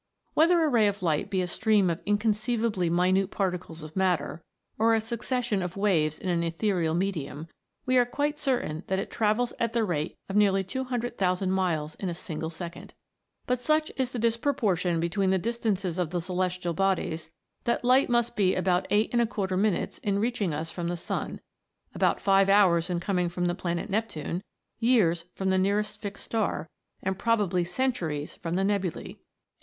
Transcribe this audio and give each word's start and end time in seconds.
Whether 0.33 0.63
a 0.63 0.67
ray 0.67 0.87
of 0.87 1.03
light 1.03 1.29
be 1.29 1.43
a 1.43 1.47
stream 1.47 1.87
of 1.91 2.03
incon 2.05 2.33
ceivably 2.33 2.89
minute 2.89 3.29
particles 3.29 3.83
of 3.83 3.95
matter, 3.95 4.41
or 4.79 4.95
a 4.95 4.99
succession 4.99 5.61
of 5.61 5.77
waves 5.77 6.17
in 6.17 6.27
an 6.31 6.41
ethereal 6.41 6.95
medium, 6.95 7.47
we 7.85 7.97
are 7.97 8.05
quite 8.07 8.39
certain 8.39 8.83
that 8.87 8.97
it 8.97 9.11
travels 9.11 9.53
at 9.59 9.73
the 9.73 9.83
rate 9.83 10.17
of 10.27 10.35
nearly 10.35 10.63
two 10.63 10.85
hundred 10.85 11.19
thousand 11.19 11.51
miles 11.51 11.93
in 11.99 12.09
a 12.09 12.15
single 12.15 12.49
second. 12.49 12.95
But 13.45 13.59
such 13.59 13.91
is 13.95 14.11
the 14.11 14.17
disproportion 14.17 14.99
between 14.99 15.29
the 15.29 15.37
distances 15.37 15.99
of 15.99 16.09
the 16.09 16.19
celestial 16.19 16.73
bodies, 16.73 17.29
that 17.65 17.85
light 17.85 18.09
must 18.09 18.35
be 18.35 18.55
about 18.55 18.87
eight 18.89 19.11
and 19.13 19.21
a 19.21 19.27
quarter 19.27 19.55
minutes 19.55 19.99
in 19.99 20.17
reaching 20.17 20.51
us 20.51 20.71
from 20.71 20.87
the 20.87 20.97
sun; 20.97 21.41
about 21.93 22.19
five 22.19 22.49
hours 22.49 22.89
in 22.89 22.99
coming 22.99 23.29
from 23.29 23.45
the 23.45 23.53
planet 23.53 23.87
Nep 23.87 24.09
tune; 24.09 24.41
years 24.79 25.25
from 25.35 25.51
the 25.51 25.59
nearest 25.59 26.01
fixed 26.01 26.23
star; 26.23 26.71
and 27.03 27.19
probably 27.19 27.63
centuries 27.63 28.33
from 28.33 28.55
the 28.55 28.63
nebulae 28.63 29.19